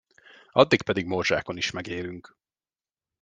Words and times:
Addig 0.51 0.81
pedig 0.83 1.05
morzsákon 1.05 1.57
is 1.57 1.71
megélünk. 1.71 2.35